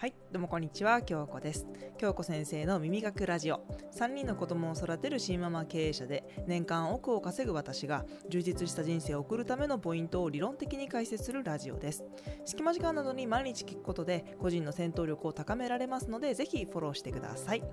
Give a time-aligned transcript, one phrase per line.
[0.00, 1.66] はい、どうもこんにちは、京子です。
[1.98, 3.66] 京子先生の耳学ラジオ。
[3.92, 12.04] 3人の子供を育てる新ママ経営者で、年間億を稼ぐ私が、充実した人生を送るためのポイントを理論的に解説するラジオです。
[12.44, 17.64] 隙間時間などに毎日聞くことで、個人の戦闘力を高められますので、ぜひフォローしてください。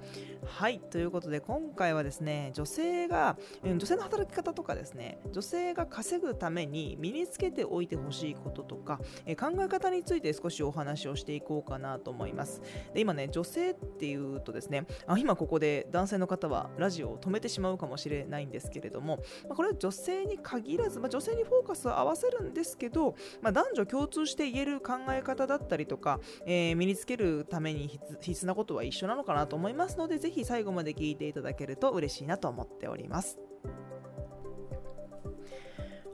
[0.43, 8.99] はい、ということで、今回はですね、女性が、女性の働き方とかですね、女性が稼ぐために身につけておいてほしいこととか、
[9.39, 12.46] 考え方について少しお話をしていこうかなと思います
[12.93, 19.17] で今ね女性っていうとですねあ今ここで男性の方はラジオを止めてしまうかもしれないんですけれども、
[19.47, 27.87] まあ、これは女性に限らず、まあ、女性にフォーカスを合わせるんですけど、まあ、男女共通して言える考え方だったりとか、えー、身につけるために
[28.21, 33.37] 必須なことは一緒なのかなと思いますのでぜひ最後まで聞いていただけると嬉しいなと思っております。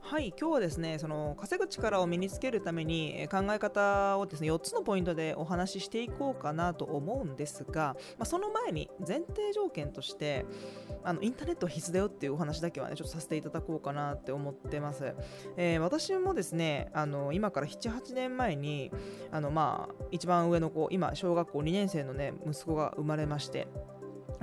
[0.06, 10.46] はい今日はですねその稼ぐ力を身につけるために考え方をですね4つのポイントでお話ししていこうかなと思うんですが、まあ、その前に前提条件として
[11.06, 15.16] あのインターネット必須だよっていうお話だけはねちょっとさせていただこうかなって思ってます、
[15.56, 18.92] えー、私もですねあの今から78年前に
[19.32, 23.68] あのまあ一番上の子今小学校2年生のね息子が生まれまして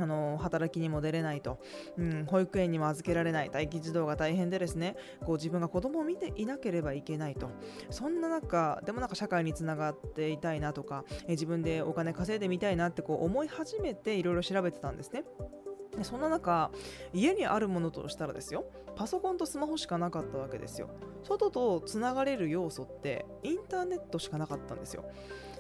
[0.00, 1.58] あの働きにも出れないと、
[1.98, 3.50] うん、保育園にも預けられない。
[3.50, 7.50] 待機児童が大変でですねこう自分が子供を見ていなければいけないと。
[7.90, 15.24] そんな中でもなんか社会につながっていたいなとかえ自分でお金稼いでみたいなってこう思い始めていろいろ調べてたんですね。
[15.96, 16.70] でそんな中
[17.12, 18.64] 家にあるものとしたらですよ。
[18.96, 20.90] パソコンとスマホしかなかったわけですよ。
[21.22, 25.04] 外とつながれる要素ってインターネットしかなかったんですよ。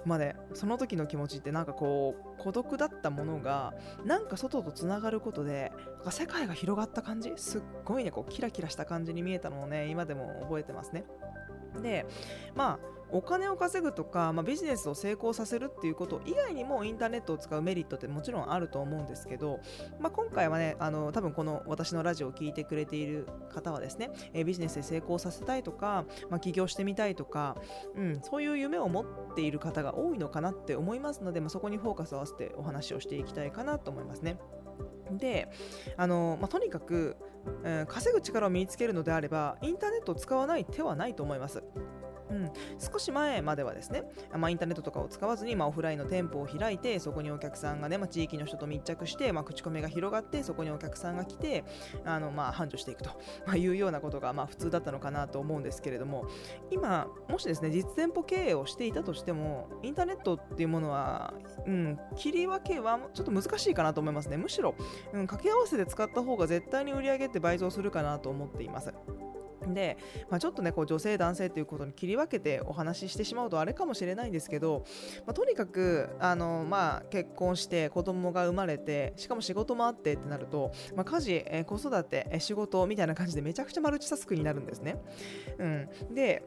[0.04, 5.72] まで、その時の気持ちってなんかこう孤独だったものがなんか外とつながることで
[6.10, 11.04] 世界が広がった感じすっごいねこうキラキラした感じに見えたのをね今でも覚えてますね。
[11.82, 12.06] で
[12.54, 19.60] まあお金を稼ぐとか、まあ、ビジネスを成功させるっていうこと以外にもインターネットを使うメリットってもちろんあると思うんですけど、
[19.98, 27.56] まあ、今回はねあの多分この私のラジオを聴いてくれている方はですね、えビジネスで成功させたいとか、まあ、起業してみたいとか、
[27.96, 34.38] うん、そういう夢を持っている方が多いのかなって思いますので、まあ、そこにフォーカスを合わせてお話をしていきたいかなと思いますね。
[35.12, 35.48] で
[35.96, 37.16] あの、まあ、とにかく、
[37.64, 41.62] うん、稼ぐ力を身につけるのであればインターネットを使わない手はないと思います。
[42.30, 51.64] うん、少し前まではですね、まあ、インターネットとかを使わずに、まあ、オフラインの店舗を開いてそこにお客さんがね、まあ、地域の人と密着して、まあ、口コミが広がってそこにお客さんが来て
[52.04, 56.26] あの、まあ、繁盛していくというようなことが、まあ、普通だったのかなと思うんですけれども
[56.70, 61.34] 今もしですね実店舗経営をしていたとしてもインターネットっていうものは、
[61.66, 64.74] うん、切り分けはちょっと難しいかなと思いますねむしろ、
[65.12, 68.92] うん、掛け合わせで使った方が絶対に売り上げって倍増するかなと思っています。
[69.68, 69.96] で、
[70.30, 74.84] まあ、ちょっとねこう女性男性ということに切り分けてお話ししてしまうとあれかもしれないんですけど、
[75.26, 84.96] まあ、とにかくあの、まあ、結婚して子供が生まれてしかも仕事もあってってなると、まあ、家事、え子育て、え仕事みたいな感じでめちゃくちゃマルチタスクになるんですね。
[85.58, 86.42] うん、で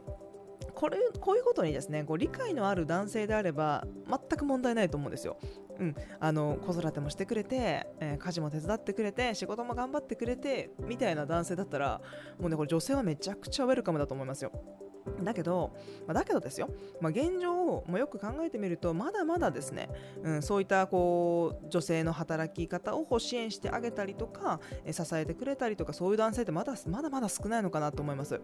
[0.75, 5.37] これこういうことにですねこう理解のある男性であれば全く問題ないと思うんですよ。
[5.79, 11.99] うん、あの子育てもしてくれて、えー、家事も手伝ってくれて仕事も頑張ってくれてみたいな男性だったら
[12.39, 14.51] もうねこれ女性はめちゃくちゃウェルカムだと思いますよ。
[15.21, 15.75] だけど、
[16.07, 16.69] まあ、だけどですよ、
[17.01, 19.89] まあ、現状をよく考えてみるとまだまだですね、
[20.23, 24.59] うん、そういったこう女性の働き方を支援してあげたりとか
[24.89, 28.39] 支えてくれたりとかそういう男性ってまだまだまだ少ないのかなと思います。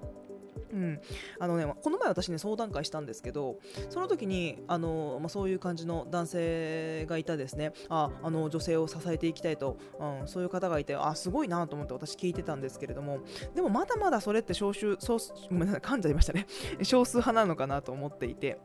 [0.71, 1.01] うん、
[1.39, 3.57] あのね、この前私ね相談会したんですけど
[3.89, 7.73] その時にあの、まあ、そういう感じの男性がいたですね。
[7.89, 13.19] ああの女性を支えていきたいと、うん、そういう方がいてあすごいなと思って私聞いてたんですけれども
[13.55, 15.17] でもまだまだそれって少数少
[15.49, 16.45] ごめんなさい噛んじゃいましたね。
[16.83, 18.59] 少数派なのかなと思っていて。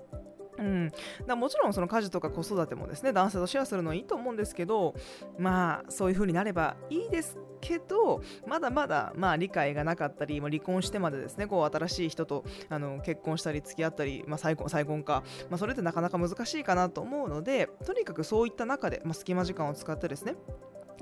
[0.58, 0.92] うん、
[1.26, 4.94] だもちろんその家事とか子育てもですね男性とシェアするのはいいと思うんですけど
[5.38, 20.34] まあそういう風になればいいですけどまだまだまあ理解がなかったり、まあ、離婚してまでですねこう新しい人とあの結婚したり付き合ったり、まあ、再婚再婚か、まあ、それってなかなか難しいかなと思うのでとにかくそういった中で、まあ、隙間時間を使ってですね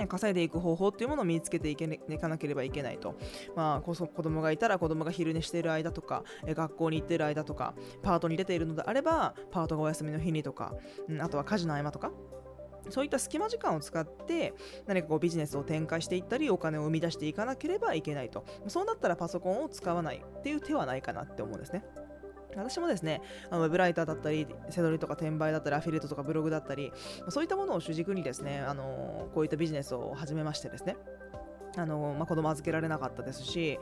[0.08, 3.16] 稼いでいく方法っていうものを身につけてい、かなければいけないと、
[3.54, 10.74] まあ、子供がいたら子供が昼寝している間とか学校に行っている間とかパートに出ているのであればパートがお休みの日にとか、
[11.08, 12.12] うん、あとは家事の合間とか。
[12.90, 14.54] そういった隙間時間を使って
[14.86, 18.44] 何かこうビジネスを展開していったりお金を生み出していかなければいけないと。
[18.66, 21.84] そうなったらパソコンを使わないっていう手はないかなって思うんですね。
[22.56, 26.92] 私もですね、あのウェブライターだったり、セドリとか転売だったり、アフィリエイトとかブログだったり、
[27.28, 30.96] そういったものを主軸にですね、あのこういったビジネスを始めましてですね、
[31.76, 33.78] あのまあ、子供預けられなかったですし、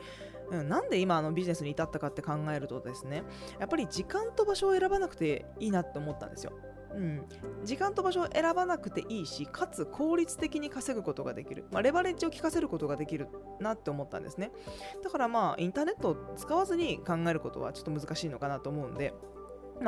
[0.51, 3.23] うん、なんで今あのビジネスに至ったかって考えるとですね
[3.59, 6.53] やっぱり時間と場所を選ばなくていいなって思ったんですよ。
[6.95, 7.25] うん、
[7.63, 13.29] 時間と場所を選ばなくていいしかつ効率的に稼ぐことができる、まあ、レバレッジを効かせることができる
[13.59, 14.51] なって思ったんですね。
[15.03, 19.13] だからまあインターネットを使わずに考えることはちょっと難しいのかなと思うんで、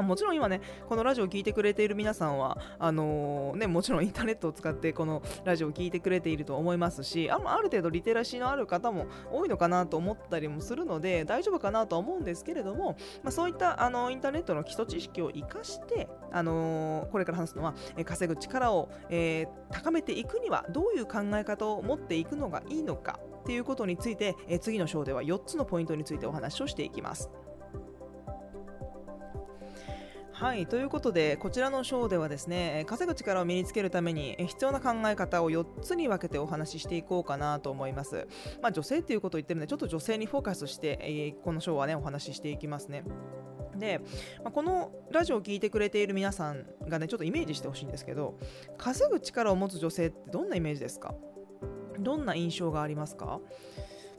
[0.01, 27.30] もちろん今ね、このラジオを聴いてくれている皆さんは、あのー、ね、もちろんインターネットを使ってこのラジオを聴いてくれていると思いますし、あある程度リテラシーのある方も多いのかなと思ったりもするので、大丈夫かなとは思うんですけれども、まあ、そういったあのインターネットの基礎知識を生かして、あのー、これから話すのは、え稼ぐ力を、えー、高めていくには、どういう考え方を持っていくのがいいのかっていうことについて、え次の章では4つのポイントについてお話をしていきます。
[30.44, 38.28] はいということでこちらの章ではですね稼ぐ力を身につけるために必要な考え方を4つに分けてお話ししていこうかなと思います、
[38.62, 43.06] まあ、女性っていうことを言ってるのでちょっと女性にフォーカスして、えー、この章はねお話ししていきますね。
[43.78, 44.01] で、
[44.44, 48.38] まあ、このラジオを聴いてくれている皆さんがねちょっとイメージしてほしいんですけど
[48.78, 51.16] 稼ぐ力を持つ女性ってどんなイメージですか？
[52.00, 53.39] どんな印象がありますか？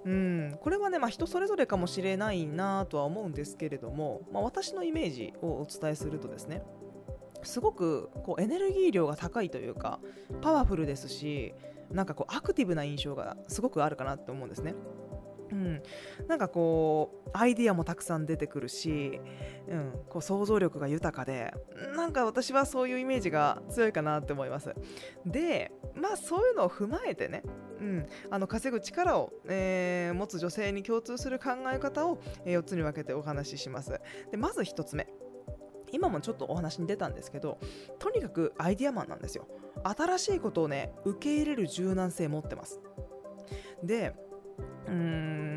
[0.05, 6.62] うん、これはね、まあ、人それぞれかもしれないなとは思うんですけれども、まあ、私のイメージをお伝えするとですね
[7.43, 10.01] すごくこうエネルギー量が高いというか
[10.43, 11.55] パワフルですし
[11.91, 14.75] なんかこうアクティブな印象がすごくあるかなって思うんですね。
[15.53, 15.83] うん、
[16.27, 19.21] なんかこうアイディアもたくさん出てくるし、
[19.69, 21.55] うん、こう想像力が豊かで
[21.95, 24.75] なんか私はそういうイメージが強いかなって思います。
[25.25, 27.43] でまあそういうのを踏まえてね、
[27.81, 34.00] うん、あの稼ぐ力を、えー、持つ女性に共通する考え方を、えー、4つに分けてお話しします。
[34.31, 35.09] でまず1つ目。
[35.93, 37.61] 今もちょっとお話に出たんですけど
[38.00, 39.47] とにかくアイディアマンなんですよ。
[39.85, 42.81] 新しいことをね受け入れる柔軟性持ってます。
[43.82, 44.15] で
[44.88, 44.93] うー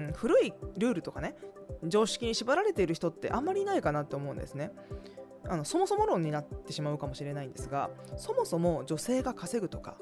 [0.09, 1.35] ん古いルールとかね
[1.83, 4.71] 常識に縛られている人ってあんまりいないかなと思うんですね。
[5.49, 9.97] あのそもそも論になってしまうかもしれないんですがそもそも女性が稼ぐとか、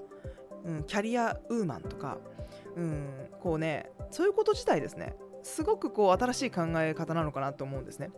[0.65, 2.17] うん、キャリアウーマンとか、
[2.75, 3.09] うん、
[3.39, 8.09] こうねそういうこと自体ですねすごくこう新しい考え方なのかなと思うんですね。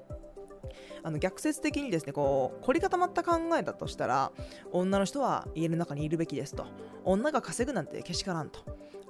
[1.03, 4.31] あの逆説的にですねこう凝り固まった考えだとしたら
[4.71, 6.65] 女の人は家の中にいるべきですと
[7.05, 8.59] 女が稼ぐなんてけしからんと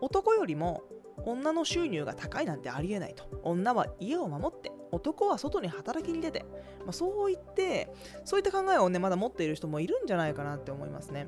[0.01, 0.83] 男よりも
[1.25, 6.45] 女の収入が高いなんてありえないと女は家を守って男は外に働きに出て、
[6.81, 7.89] まあ、そう言って
[8.23, 11.27] そういった考えをねまだ持っている人もいるんじゃないかなって思いますね。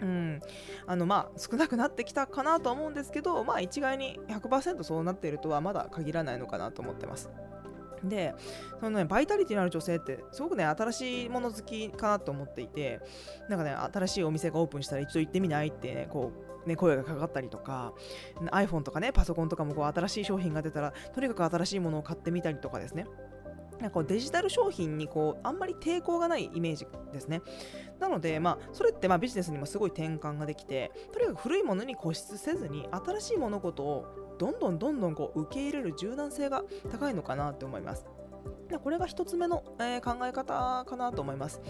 [0.00, 0.40] うん、
[0.86, 7.30] あのまあ少なくなってきたかなとは思うんですけど、まあ、一概に100%そうなっているとはまだ限らないのかなと思ってます。
[8.04, 8.34] で
[8.78, 13.00] そのねバイタリティのある女性ってすごくね新しいもの好きかなと思っていて
[13.48, 16.30] なんかね新しいお店がオープンしたら一度行ってみないってねこ
[16.64, 17.94] うね声がかかったりとか
[18.52, 23.06] iPhone とかねパソコンとかもこう新しい商品が出たらとにかく新しいものを買ってみたりとかですね
[23.80, 27.42] なんかデジタル商品にこうあんまり抵抗がないイメージですね。
[28.00, 34.06] なので、まあ、それってまあビジネスにもすごい転換ができて、とにかく古いものに固執せずに、新しい物事を
[34.38, 38.06] どんどんどんどんこう受け入れる柔軟性が高いのかなって思います。
[38.82, 41.60] これが1つ目の、えー、考え方かなと思います。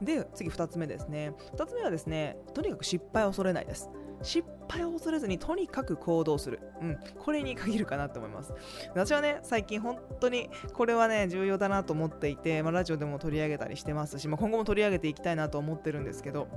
[0.00, 1.34] で、次2つ目ですね。
[1.56, 3.90] 2つ目はですね、とにかく失敗を恐れないです。
[4.22, 6.60] 失敗を恐れずにとにかく行動する。
[6.80, 6.98] うん。
[7.18, 8.52] これに限るかなと思います。
[8.90, 16.48] 私はね、最近本当にこれはね、重要だなと思っていて、まあ、ラジオでも取り上げたりしてますし、まあ、今後も取り上げていきたいなと思ってるんですけど、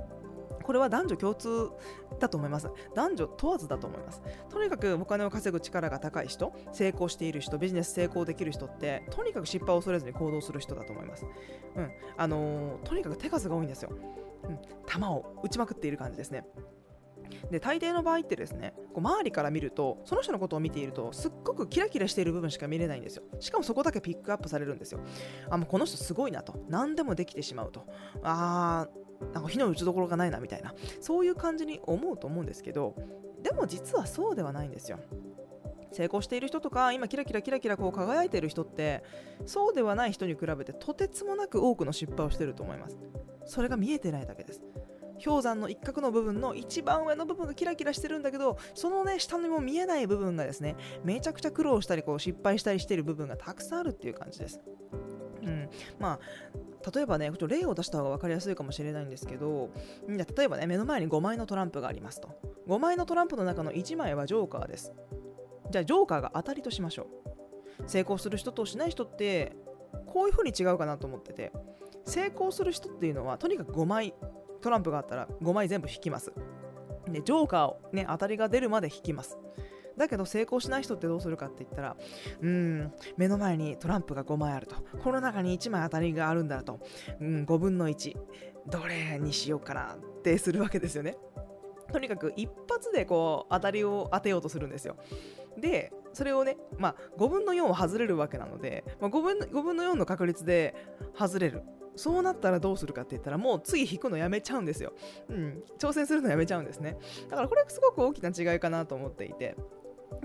[0.62, 1.70] これは男女共通
[2.18, 2.68] だと思います。
[2.94, 4.22] 男女問わずだと思います。
[4.48, 11.26] とにかくお金を稼ぐ力が高い人、成功している人、ビジネス成功できる人って、とにかく失敗を恐れずに行動する人だと思います。
[11.76, 11.90] うん。
[12.16, 13.90] あのー、とにかく手数が多いんですよ。
[14.44, 14.58] うん。
[14.86, 16.44] 球を打ちまくっている感じですね。
[17.50, 23.22] で大抵の場合ってですねこう周りから見るとその人のことを見ているとすっごくキラキラしている部分しか見れないんですよ。
[23.40, 25.00] しかもそこだけピックアップされるんですよ。
[25.50, 26.54] あもうこの人すごいなと。
[26.68, 27.86] 何でもできてしまうと。
[28.22, 30.74] あーなんか火の打ちどころがないなみたいな。
[31.00, 32.96] そういう感じに思うと思うんですけど
[33.42, 34.98] でも実はそうではないんですよ。
[35.92, 39.04] 成功している人とか今キラキラキラキラこう輝いている人って
[39.44, 42.98] そうではない人に比べてとてつもなく多くの失敗をしてると思います。
[43.44, 44.62] それが見えてないだけです。
[45.24, 54.60] 氷山の一角の部分の一番上の部分がキラキラしてるんだけどそのね下にも見えない部分がですねめちゃくちゃ苦労したりこう失敗したりしてる部分がたくさんあるっていう感じです。
[55.42, 56.20] うん、まあ
[56.94, 59.70] 例えばね、ちょっと例を出した方が分かりやすいかもしれないんですけど、
[60.08, 62.28] じゃ例えばね、目の前に5枚のトランプがありますと。
[62.68, 64.92] 5枚のトランプの中の1枚はジョーカーです。
[65.70, 67.06] じゃあ、ジョーカーが当たりとしましょ
[67.80, 67.84] う。
[67.86, 69.54] 成功する人としない人って、
[70.06, 71.52] こういう風に違うかなと思ってて、
[72.04, 74.14] 成功する人っていうのは、とにかく5枚
[74.62, 76.32] トランプがあったら5枚全部引きます。
[77.06, 79.38] で、ジョーカーをね、当たりが出るまで引きます。
[79.96, 81.96] だけど成功しない人ってどうするかって言ったら
[82.40, 84.76] うん目の前にトランプが5枚あると。
[85.02, 86.80] この中に1枚当たりがあるんだと、
[87.20, 88.16] うん、5分の1
[88.68, 91.16] どれにしようかなってするわけですよね。
[91.92, 94.96] とにかく一発でこう当たりを当てようとするんですよ。
[95.58, 100.74] でそれをね、まあ、5分の4を外れるわけなので、まあ、5, 分5分の4の確率で
[101.18, 101.62] 外れる
[101.96, 104.92] そうなったらどうするかって言ったらもう次引くのやめちゃうんですよ、
[105.28, 106.96] うん、挑戦するのやめちゃうんですね。
[107.28, 109.56] だからこれすごく大きな違いかなと思っていて。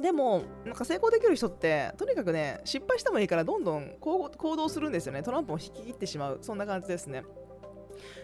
[0.01, 5.23] でもなんか成功できる人ってとにかくね失敗してもいいからどんどん行動するんですよね。
[5.23, 6.39] トランプを引き切ってしまう。
[6.41, 7.23] そんな感じですね。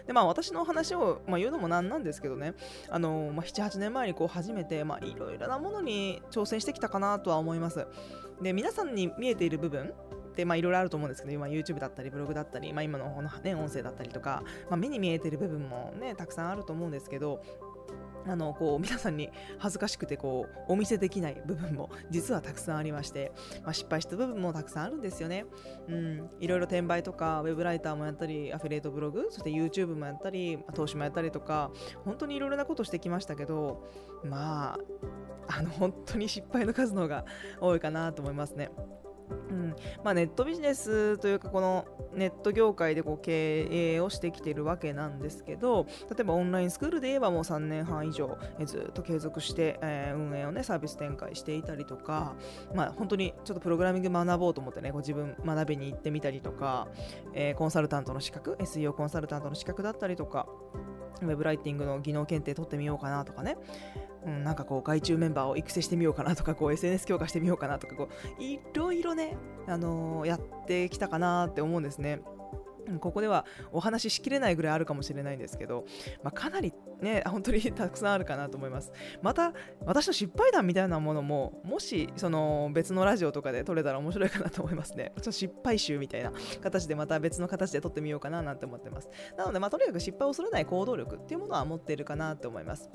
[0.06, 2.54] でまあ私の話を、まあ、言うのもなんなんですけどね、
[2.88, 7.86] あのまあ、7、8年前にこう初めて、まあ、いろいろなものに挑戦してきたかなとは思います。
[8.40, 9.92] で、皆さんに見えている部分
[10.34, 17.40] ってまあいろいろあると思うんですけど、今 YouTube だったりブログだったり、まあ、今のね、音声だったりとか、まあ、目に見えてる部分もね、たくさんあると思うんですけど、
[18.26, 25.44] あのこう皆さんに恥ずかしくてこうお見せできない部分も実はたくさんありまして、まあ、失敗した部分もたくさんあるんですよね。
[25.88, 31.70] うん、いろいろ転売とかウェブライターもやったりアフィリエイトブログそして YouTube もやったり投資もやったりとか
[32.04, 33.86] 本当にいろいろなことしてきましたけど
[34.24, 34.78] ま
[35.48, 37.24] ああの本当に失敗の数の方が
[37.60, 38.70] 多いかなと思いますね。
[39.30, 39.76] うん。
[40.02, 52.34] まあ、ネットビジネスというかこのネット業界でこう経営をしてきているわけなんですけど例えばオンラインスクールで言えばもう3年半以上ずっと継続して、え、運営をねサービス展開していたりとか、
[52.74, 56.88] まあ、本当にちょっとプログラミング学ぼうと思ってねこ自分学びに行ってみたりとか、
[57.32, 60.46] え、コンサルタントの資格 SEO コンサルタントの資格だったりとか
[61.26, 63.56] ウェブライティングの技能検定取ってみようかなとかね、
[64.26, 72.20] うん、なんかこう外注メンバーを育成してみようかなとかこう SNS 強化してみようかなとかこういろいろね、あのー、やってきたかなって思うんですね。
[73.00, 75.84] ここではお話ししきれないぐらいあるかもしれないんですけど、
[76.22, 78.92] まあ、かなりね、本当に たくさんあるかなと思います。
[79.22, 79.52] また、
[79.84, 85.12] 私の失敗談みたいなものも、もし、その別のラジオとかで撮れたら面白いかなと思いますね。
[85.16, 89.08] ちょっと失敗集みたいな形でまた別の形で撮ってみようかななんて思ってます。
[89.36, 92.90] なので、まあ、とにかく失敗を恐れない行動力っていうものは持っているかなと思います。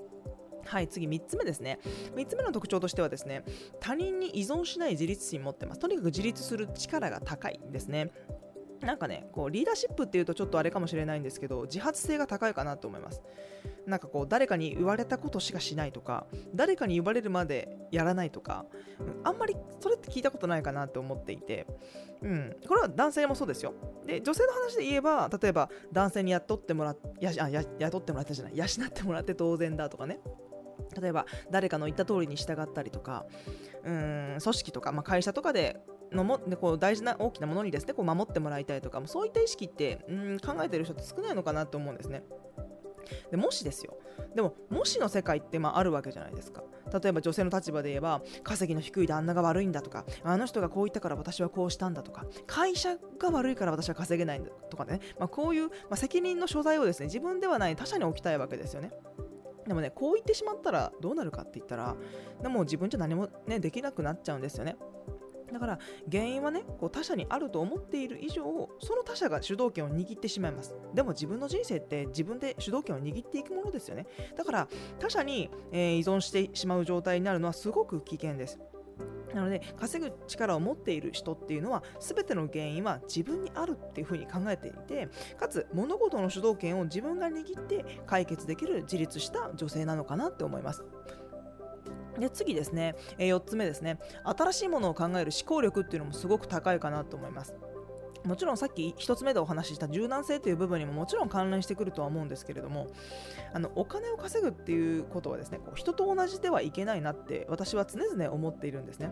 [0.65, 1.79] はい、次3つ目ですね。
[2.15, 3.43] 3つ目の特徴としてはですね、
[3.79, 5.79] 他人に依存しない自立心持ってます。
[5.79, 8.12] とにかく自立する力が高いですね。
[8.81, 13.21] なんかね、こうリーダーシップっていうとちょっとあれかもしれないんですけど、自発性が高いかなと思います。
[13.86, 18.65] なんかこう、誰かに言われたことしかしないとか、誰かに言われるまでやらないとか、
[19.24, 21.67] あんまりそれって聞いたことないかなと思っていて、
[22.21, 23.74] うん、これは男性もそうですよ。
[24.05, 30.19] で、女性の話で言えば、例えば男性に雇ってもらっやや雇ってもらったじゃない、養ってもらって当然だとかね。
[31.00, 33.25] 例えば誰かの言った通りに従ったりとか
[33.83, 35.77] うん組織とか、まあ、会社とかで
[36.12, 42.24] のもでこう大事な大きなものにですねこう守ってもらいたいとかそういった意識ってうん考えてる人って少ないのかなと思うんですね。
[43.32, 43.98] でもしですよ。
[44.36, 46.63] でももしの世界ってまああるわけじゃないですか。
[47.01, 58.92] 例えば女性の立場で言えば稼ぎの低い旦那が悪いんだとかあの人がこう言ったから私はこうしたんだとか会社が悪いから私は稼げないんだとかね、まあ、こういう、まあ、責任の所在をですね自分ではない他者に置きたいわけですよね。
[59.68, 61.96] でもねこう言ってしまったらどうなるかって言ったら
[62.42, 64.75] でも自分じゃ何もねできなくなっちゃうんですよね。
[65.51, 65.79] だから
[66.12, 68.44] 原因はねこう他者にあると思っている以上
[68.79, 70.75] その他者が主導権を握ってしまいます。
[70.94, 74.06] でも自分の人生って自分で主導権を握っていくものですよね。
[74.36, 74.68] だから
[75.00, 78.60] 他者に、え、依存してしまう状態になるのはすごく危険です。
[79.34, 85.08] なので稼ぐ力を持っている人っていうのは全ての原因は自分にあるっていうふうに考えていて
[85.39, 90.84] かつ物事の主導権を自分が握って解決できる自立した女性なのかなって思います。
[92.19, 93.99] で次ですね、え、4つ目ですね。
[94.23, 97.55] 新しいものを考える思考力っていうのもすごく高いかなと思います。
[98.25, 102.88] もちろんさっき1つ目でお話しした柔軟性という部分にももちろん関連してくるとは思うんですけれども
[103.53, 109.11] あのお金を稼ぐっていうことはですねこう人と同じではいけないなって私は常々思っているんですね。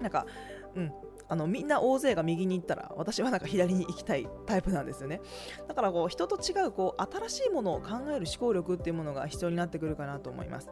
[0.00, 0.26] なんか
[0.74, 0.92] うん
[1.26, 5.20] あのみんな大勢が右に行ったら私はなんか左に行きたいタイプなんですよね。
[5.66, 10.70] だからこう人と違うこう新しいものを考える思考力っていうものが必要になってくるかなと思います。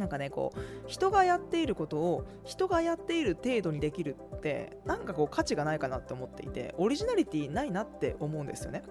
[0.00, 8.82] なんかねこう人がやっていることを人がやっている程度にできるってなんかこう価値がないかなって思っていてオリジナリティないなって思うんですよね。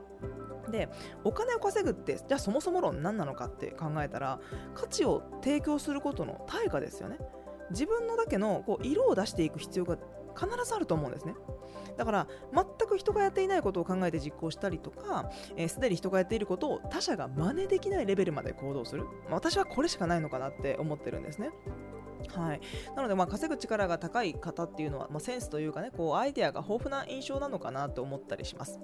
[0.69, 0.87] で
[1.23, 4.39] お金を稼ぐってじゃあそもそも論何なのかって考えたら
[4.75, 7.17] 価値を提供することの対価ですよね。
[7.71, 9.97] 自分のだけのこう色を出していく必要が
[10.37, 11.35] 必ずあると思うんですね。
[11.97, 15.29] だから全く人がやっていないことを考えて実行したりとか
[15.67, 21.51] すで、えー、に人がやっていることを他者が真似できないレベルまで行動する、まあ、私はこれしかないのかなって思ってるんですね。
[22.29, 22.61] はい、
[22.95, 28.79] なので、まあ、稼ぐ力が高い方っていうのは、まあ、センスというかねこうアイデアが豊富な印象なのかなと思ったりします。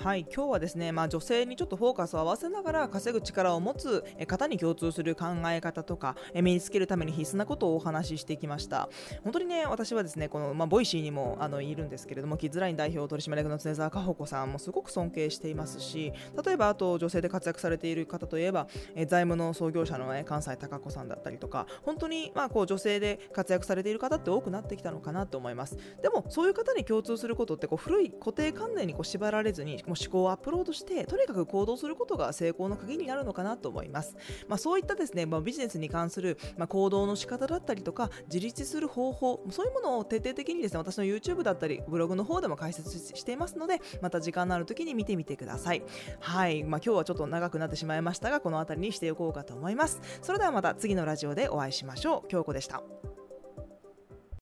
[0.00, 8.88] はい今日はですね、まあ、女性にちょっとフォーカスを合わせながら稼ぐ力を持つ方に共通する考え方とか身につけるために必須なことをお話ししてきました。
[9.24, 16.12] 本当にね私はですねこの、まあ、 Voicy にもあのいるんですけれどもキッズライン代表取締役の経沢香保子さんもすごく尊敬していますし
[16.44, 25.76] 例えばあと女性で活躍されている方といえばえ財務の創業者の、ね、関西貴子さんだったりとか本当にまあこう女性で活躍されている方って多くなってきたのかなと思います。
[26.00, 34.16] でもそういう方に共通することってこう古い固定観念にこう縛られずにもう思考をアップロードしてとにかく行動することが成功の鍵になるのかなと思います、
[34.46, 45.82] まあ、そういったですね、まあ、ビジネスに関する、まあ、行動の仕方だったりとか自立する方法そういうものを徹底的にですね私の YouTube だったりブログの方でも解説していますのでまた時間のある時に見てみてください。
[46.20, 50.00] はい、まあ、今日はちょっと長くなってしまいましたがこの辺りにしておこうかと思います。
[50.22, 52.28] それではまた次のラジオでお会いしましょう。
[52.28, 52.82] 京子でした。